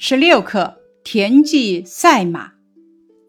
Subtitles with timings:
[0.00, 2.52] 十六课田忌赛马。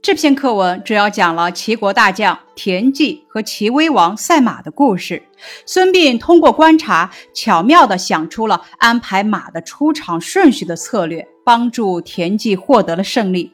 [0.03, 5.23] 这篇课文主要讲了齐国大将田忌和齐威王赛马的故事。
[5.65, 13.51] 孙膑通过观察，巧妙地想出了安排马的出场顺序的策略，帮助田忌获得了胜利。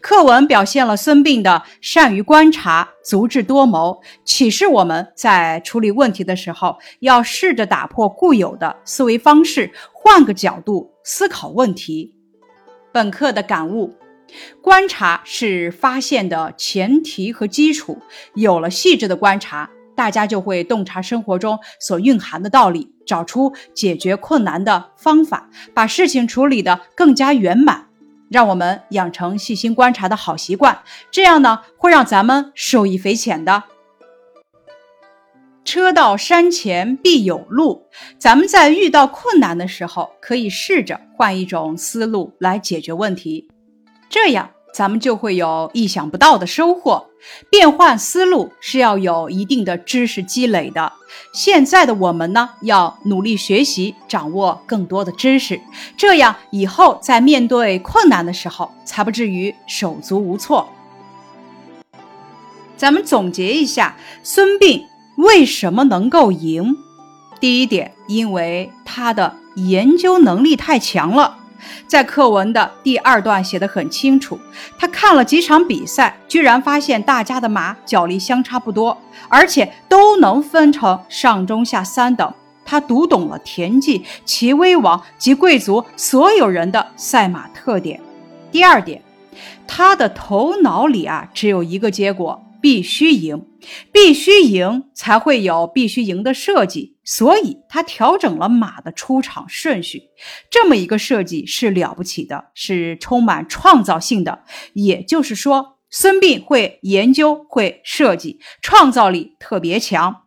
[0.00, 12.15] 课文表现了孙膑的善于观察、足智多谋，启示我们在处理问题的时候，要试着打破固有的思维方式，换个角度思考问题。
[12.96, 13.94] 本课的感悟：
[14.62, 17.98] 观察是发现的前提和基础。
[18.34, 27.84] 有了细致的观察，大家就会洞察生活中所蕴含的道理，找出解决困难的方法，把事情处理得更加圆满。
[28.30, 30.78] 让我们养成细心观察的好习惯，
[31.10, 33.62] 这样呢，会让咱们受益匪浅的。
[35.66, 37.82] 车到山前必有路。
[38.16, 43.48] 咱们在遇到困难的时候，可以试着换一种思路来解决问题，
[44.08, 47.04] 这样咱们就会有意想不到的收获。
[47.50, 50.92] 变换思路是要有一定的知识积累的。
[51.32, 55.60] 现在的我们呢，要努力学习，掌握更多的知识，
[55.96, 60.68] 这样以后在面对困难的时候，才不至于手足无措。
[62.76, 64.84] 咱们总结一下，孙膑。
[65.16, 66.76] 为什么能够赢？
[67.40, 71.38] 第一点，因为他的研究能力太强了。
[71.86, 74.38] 在课文的第二段写得很清楚，
[74.78, 78.96] 他看了几场比赛，居然发现大家的马脚力相差不多，
[79.28, 82.32] 而且都能分成上中下三等。
[82.64, 88.00] 他读懂了田忌、齐威王及贵族所有人的赛马特点。
[88.52, 89.02] 第二点，
[89.66, 92.45] 他的头脑里啊，只有一个结果。
[92.60, 93.46] 必须赢，
[93.92, 100.04] 必须赢才会有必须赢的设计，所以他调整了马的出场顺序。
[100.50, 104.44] 这么一个设计是了不起的，是充满创造性的。
[104.74, 110.24] 也就是说，孙膑会研究，会设计，创造力特别强。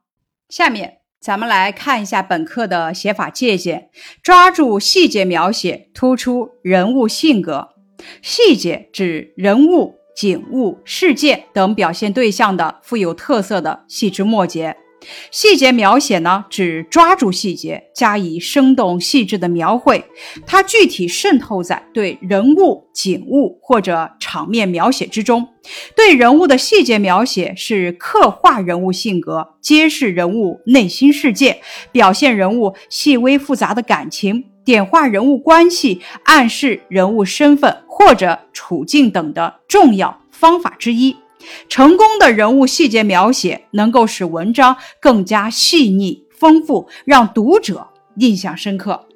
[0.47, 3.89] 下面咱们来看一下本课的写法借鉴，
[4.23, 7.69] 抓住细节描写，突出人物性格。
[8.22, 9.99] 细节指人物。
[10.19, 14.75] 景物、事件等表现对象的富有特色的细枝末节，
[15.31, 20.03] 细节描写呢，指抓住细节，加以生动细致的描绘。
[20.46, 25.47] 它具体渗透在对人物、景物或者场面描写之中。
[25.96, 31.62] 对人物的细节描写是刻画人物性格，揭示人物内心世界，
[31.94, 34.44] 表现人物细微复杂的感情。
[34.69, 41.16] 点化人物关系、暗示人物身份或者处境等的重要方法之一。
[41.68, 47.88] 成功的人物细节描写能够使文章更加细腻丰富，让读者
[48.18, 49.07] 印象深刻。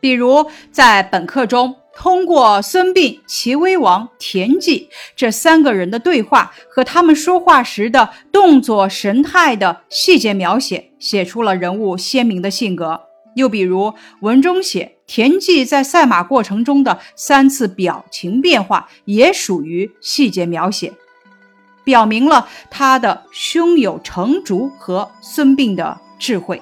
[0.00, 13.00] 比如在本课中，通过孙膑、齐威王、田忌这三个人的对话和他们说话时的动作神态的细节描写，写出了人物鲜明的性格。
[13.34, 20.92] 又比如文中写田忌在赛马过程中的三次表情变化，也属于细节描写，
[21.84, 26.60] 表明了他的胸有成竹和孙膑的智慧。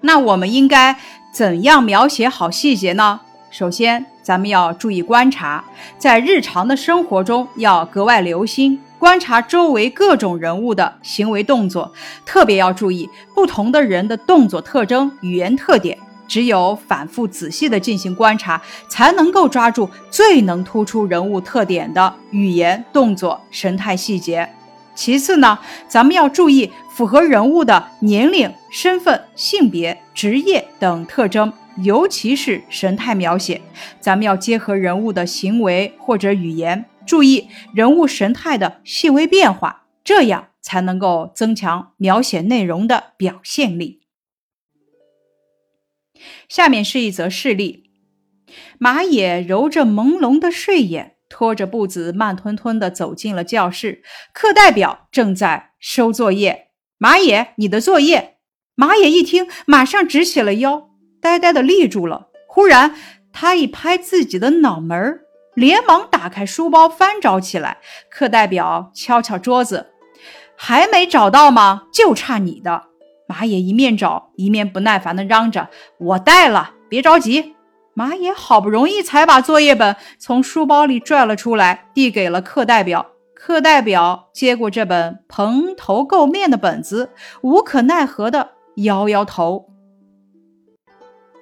[0.00, 0.96] 那我们应该
[1.32, 3.20] 怎样描写好细节呢？
[3.50, 5.64] 首先，咱们要注意观察，
[5.98, 8.80] 在日常的生活中要格外留心。
[8.98, 11.92] 观察周围各种人物的行为动作，
[12.24, 15.96] 特别要注意不同的人的动作特征、语言特点。
[16.28, 24.48] 只有反复仔细的进行观察，才能够抓住最能突出人物特点的语言、动作、神态细节。
[24.94, 25.56] 其次呢，
[25.86, 31.52] 咱们要注意符合人物的年龄、身份、性别、职业等特征，
[31.82, 33.60] 尤其是神态描写，
[34.00, 36.84] 咱们要结合人物的行为或者语言。
[37.06, 44.02] 注意人物神态的细微变化，这样才能够增强描写内容的表现力。
[46.48, 47.90] 下面是一则事例：
[48.78, 54.02] 马野揉着朦胧的睡眼，拖着步子慢吞吞地走进了教室。
[54.32, 56.68] 课代表正在收作业。
[56.98, 58.38] 马野，你的作业。
[58.74, 62.28] 马野一听，马上直起了腰，呆呆地立住了。
[62.48, 62.94] 忽然，
[63.32, 65.25] 他一拍自己的脑门儿。
[65.56, 67.78] 连忙打开书包，翻找起来。
[68.10, 69.86] 课代表敲敲桌子
[70.54, 71.84] ：“还没找到吗？
[71.90, 72.84] 就差你的。”
[73.26, 77.54] 马野一面找一面不耐烦地嚷着：“我带了，别着急。”
[77.94, 83.06] 马野好不容易才把作业本从书包里拽了出来，递给了课代表。
[83.34, 87.10] 课代表接过这本蓬头垢面的本子，
[87.40, 89.70] 无可奈何地摇摇头。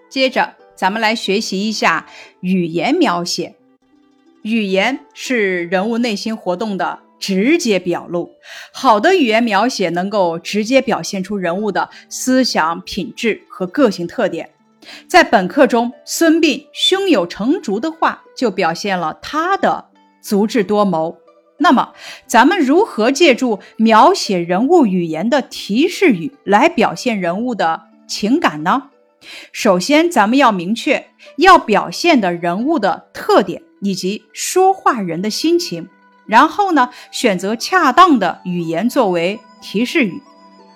[0.09, 0.55] 接着。
[0.77, 2.07] 咱们来学习一下
[2.41, 3.55] 语言描写。
[4.45, 8.31] 语言是人物内心活动的直接表露。
[8.75, 14.51] 好的语言描写能够直接表现出人物的思想品质和个性特点。
[15.09, 19.87] 在本课中，孙膑胸有成竹的话就表现了他的
[20.21, 21.17] 足智多谋。
[21.57, 21.95] 那么，
[22.27, 28.91] 咱们如何借助描写人物语言的提示语来表现人物的情感呢？
[29.53, 31.07] 首先，咱们要明确
[31.39, 35.91] 要表现的人物的特点以及说话人的心情，
[36.25, 40.23] 然后呢，选择恰当的语言作为提示语。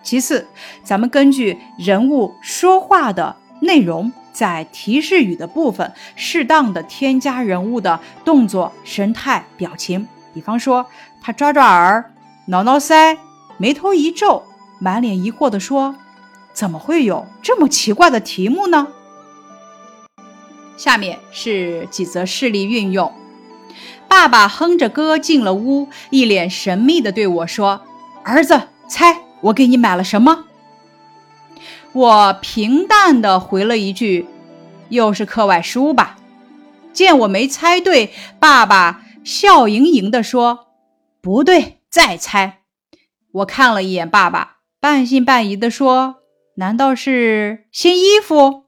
[0.02, 0.46] 其次，
[0.84, 10.06] 咱们根据人物说话的内容，在提示语的部分适当的添加人物的动作、神态、表情。
[10.34, 10.84] 比方说，
[11.22, 12.12] 他抓抓耳、
[12.48, 13.16] 挠挠腮、
[13.56, 14.44] 眉头一皱、
[14.78, 15.94] 满脸疑惑地说
[16.52, 18.88] ：“怎么会有这么奇怪的题目呢？”
[20.88, 23.12] 下面是几则事例运用。
[24.08, 27.82] 爸爸哼着歌进了屋，一脸神秘地对我说
[28.24, 28.58] ：“儿子，
[28.88, 30.46] 猜我给你买了什么？”
[31.92, 34.26] 我平淡地回了一句
[34.88, 36.16] ：“又是课外书吧。”
[36.94, 39.02] 见我没猜对，爸爸。
[39.22, 40.68] 笑盈盈地说
[41.20, 42.60] ：“不对，再猜。”
[43.32, 46.22] 我看了一眼爸爸，半信半疑地说
[46.56, 48.67] ：“难道是新衣服？”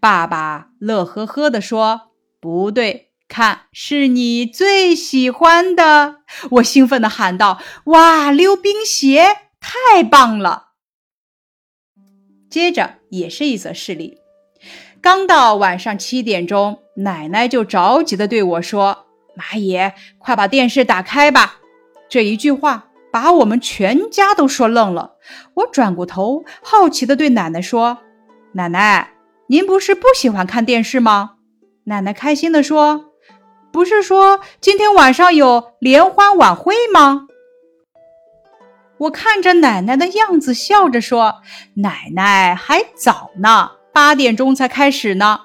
[0.00, 6.16] 爸爸乐呵呵地说：“不对，看是你最喜欢的。”
[6.52, 10.68] 我兴奋地喊道：“哇，溜冰鞋，太棒了！”
[12.50, 14.18] 接着也是一则事例。
[15.00, 19.06] 刚到晚上七点钟，奶奶就着急地对我说。
[19.36, 21.56] 马爷，快把电视打开吧！
[22.08, 25.16] 这一句话把我们全家都说愣了。
[25.54, 27.98] 我转过头，好奇地对奶奶说
[28.54, 29.13] ：“奶奶，
[29.46, 31.32] 您不是不喜欢看电视吗？”
[31.84, 33.12] 奶奶开心地说
[33.72, 37.26] ：“不是说今天晚上有联欢晚会吗？”
[38.98, 41.42] 我看着奶奶的样子，笑着说
[41.76, 45.40] ：“奶奶还早呢，八点钟才开始呢。”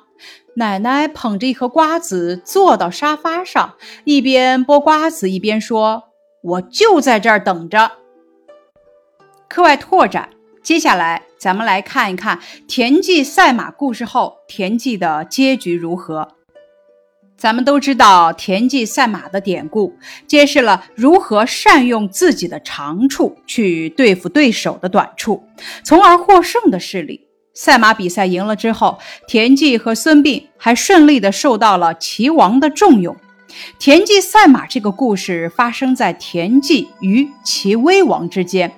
[0.55, 6.03] 奶奶捧着一盒瓜子坐到沙发上，一边剥瓜子一边说
[6.43, 7.91] ：“我就在这儿等着。”
[9.49, 10.29] 课外拓展，
[10.61, 12.37] 接下来咱们来看一看
[12.67, 16.35] 田忌赛马故事后田忌的结局如何。
[17.37, 19.97] 咱们都知道田忌赛马的典故，
[20.27, 25.41] 揭示了如何善用自己的长处去对付对手的短处，
[25.85, 27.25] 从而获胜的事例。
[27.53, 33.15] 赛马比赛赢了之后，田忌和孙膑还顺利的受到了齐王的重用。
[33.77, 38.71] 田忌赛马这个故事发生在田忌与齐威王之间。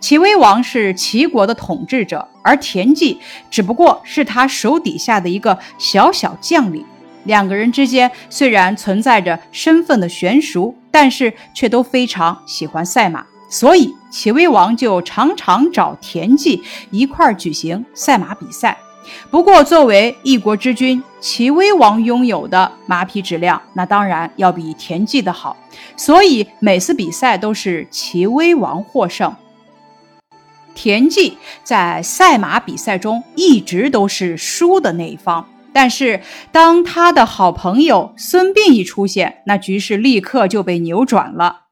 [0.00, 3.18] 齐威王是齐国的统治者，而田忌
[3.50, 6.84] 只不过是他手底下的一个小小将领。
[7.24, 13.26] 两个人之间虽然存在着身份的悬殊，但是却都非常喜欢赛马。
[13.50, 18.76] 所以，齐威王就常常找田忌一块儿举行赛马比赛。
[19.30, 25.56] 不过，作为一国之君，齐威王拥有的马匹质量那当然要比田忌的好。
[25.96, 29.34] 所以，每次比赛都是齐威王获胜。
[30.74, 35.48] 田忌在赛马比赛中一直都是输的那一方。
[35.72, 36.20] 但是，
[36.50, 41.67] 当他的好朋友孙膑一出现，那局势立刻就被扭转了。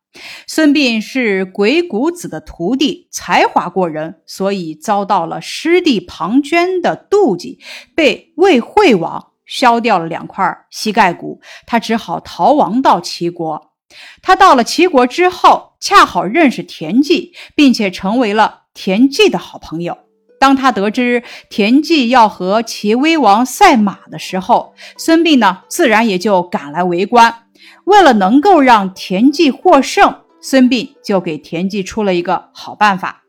[0.46, 7.58] 孙膑是鬼谷子的徒弟，才华过人，所以遭到了师弟庞涓的妒忌，
[7.94, 13.72] 被魏惠王削掉了两块膝盖骨，他只好逃亡到齐国。
[14.20, 19.98] 他到了齐国之后，恰好认识田忌，并且成为了田忌的好朋友。
[20.38, 27.45] 当他得知田忌要和齐威王赛马的时候，孙膑呢，自然也就赶来围观。
[27.84, 33.24] 为了能够让田忌获胜，孙膑就给田忌出了一个好办法，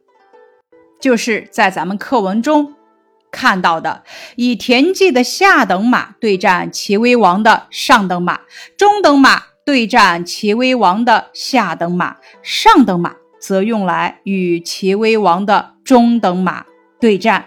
[1.00, 2.76] 就是在咱们课文中
[3.32, 4.04] 看到的，
[4.36, 8.42] 以田忌的下等马对战齐威王的上等马，
[8.78, 16.66] 中等马对战齐威王的下等马，上等马则用来与齐威王的中等马
[17.00, 17.46] 对战。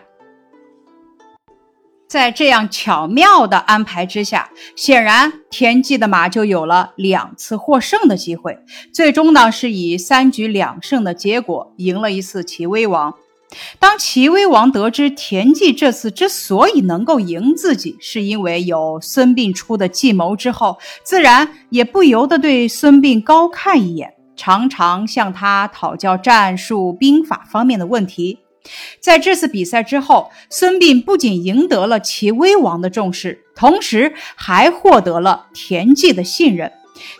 [2.10, 8.58] 在这样巧妙的安排之下，显然田忌的马就有了两次获胜的机会。
[8.92, 13.14] 最终呢，是以三局两胜的结果赢了一次齐威王。
[13.78, 28.40] 当齐威王得知田忌这次之所以能够赢自己，是因为有孙膑出的计谋之后，自然也不由得对孙膑高看一眼，常常向他讨教战术兵法方面的问题。
[29.00, 36.70] 在这次比赛之后，孙膑不仅赢得了齐威王的重视，同时还获得了田忌的信任。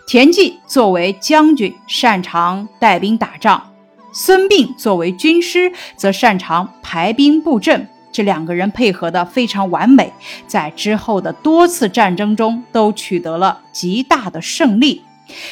[0.07, 3.73] 田忌作为将军，擅长带兵打仗；
[4.13, 7.89] 孙膑作为军师，则擅长排兵布阵。
[8.13, 10.13] 这两个人配合的非常完美，
[10.47, 15.03] 在之后的多次战争中都取得了极大的胜利。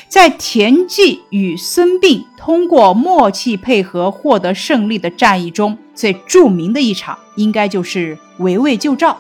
[0.09, 9.19] 在田忌与孙膑通过默契配合获得胜利的战役中，最著名的一场应该就是围魏救赵。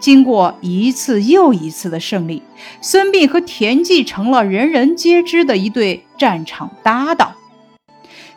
[0.00, 2.42] 经过一次又一次的胜利，
[2.80, 7.32] 孙膑和田忌成了人人皆知的一对战场搭档。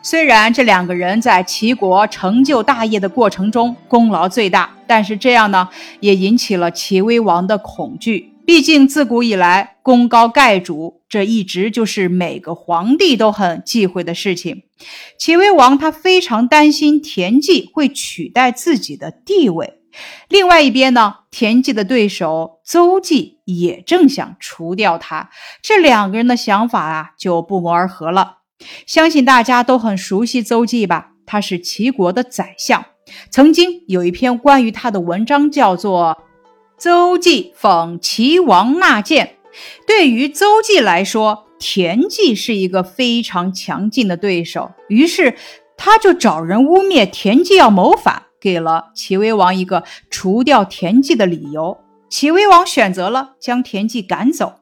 [0.00, 5.68] 虽然这两个人在齐国成就大业的过程中功劳最大，但是这样呢，
[6.00, 8.33] 也引起了齐威王的恐惧。
[8.46, 14.64] 毕竟自古以来，功高盖主，这一直就是每个皇帝都很忌讳的事情。
[15.18, 19.80] 齐威王他非常担心田忌会取代自己的地位。
[20.28, 25.30] 另外一边呢，田忌的对手邹忌也正想除掉他，
[25.62, 28.38] 这两个人的想法啊就不谋而合了。
[28.86, 31.12] 相信大家都很熟悉邹忌吧？
[31.24, 32.84] 他是齐国的宰相，
[33.30, 36.18] 曾经有一篇关于他的文章叫做
[36.76, 39.26] 《邹忌讽齐王纳谏》。
[39.86, 45.36] 对于邹忌来说，田忌是一个非常强劲的对手，于是
[45.76, 48.22] 他就找人污蔑田忌要谋反。
[48.40, 51.78] 给了齐威王一个除掉田忌的理由，
[52.10, 54.56] 齐威王选择了将田忌赶走。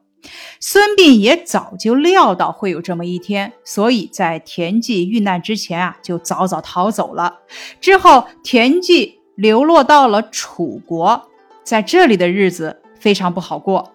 [0.61, 7.39] 孙膑也早就料到会有这么一天，所以在田忌遇难之前啊，就早早逃走了。
[7.81, 11.29] 之后，田忌流落到了楚国，
[11.63, 13.93] 在这里的日子非常不好过，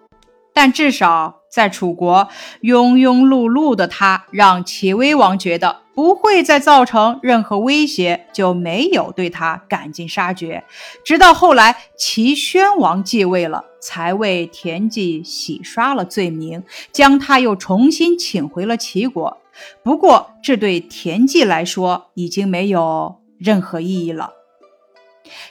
[0.53, 1.37] 但至少。
[1.49, 2.29] 在楚国
[2.61, 10.63] 庸庸碌碌的他，让齐威王觉得不会再造成任何威胁，就没有对他赶尽杀绝。
[11.03, 19.39] 直到后来齐宣王继位了，才为田忌洗刷了罪名，将他又重新请回了齐国。
[19.81, 24.33] 不过，这对田忌来说已经没有任何意义了。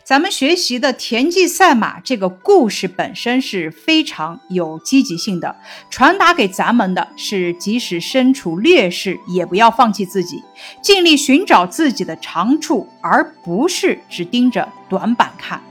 [0.05, 5.57] 咱们学习的田忌赛马这个故事本身是非常有积极性的，
[5.91, 10.43] 传达给咱们的是，即使身处劣势，也不要放弃自己，
[10.83, 15.63] 尽力寻找自己的长处，而不是只盯着短板看，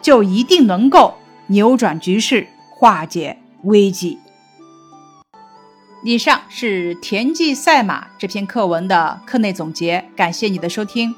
[0.00, 1.14] 就一定能够
[1.48, 4.18] 扭转局势，化解危机。
[6.02, 11.14] 以上是田忌赛马这篇课文的课内总结，感谢你的收听。